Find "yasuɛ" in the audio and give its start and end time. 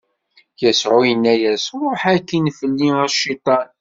0.63-0.99